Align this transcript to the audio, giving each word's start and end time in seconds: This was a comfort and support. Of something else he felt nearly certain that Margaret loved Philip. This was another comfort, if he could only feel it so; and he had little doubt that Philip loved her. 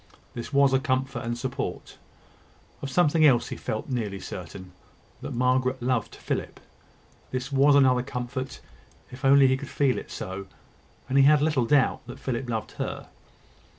This 0.33 0.51
was 0.51 0.73
a 0.73 0.79
comfort 0.79 1.19
and 1.19 1.37
support. 1.37 1.99
Of 2.81 2.89
something 2.89 3.23
else 3.23 3.49
he 3.49 3.55
felt 3.55 3.87
nearly 3.87 4.19
certain 4.19 4.71
that 5.21 5.31
Margaret 5.31 5.79
loved 5.79 6.15
Philip. 6.15 6.59
This 7.29 7.51
was 7.51 7.75
another 7.75 8.01
comfort, 8.01 8.61
if 9.11 9.19
he 9.21 9.27
could 9.27 9.33
only 9.33 9.57
feel 9.57 9.99
it 9.99 10.09
so; 10.09 10.47
and 11.07 11.19
he 11.19 11.25
had 11.25 11.39
little 11.43 11.65
doubt 11.65 12.01
that 12.07 12.17
Philip 12.17 12.49
loved 12.49 12.71
her. 12.81 13.09